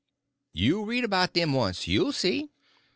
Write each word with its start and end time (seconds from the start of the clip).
"You 0.51 0.83
read 0.83 1.03
about 1.03 1.35
them 1.35 1.53
once—you'll 1.53 2.13
see. 2.13 2.49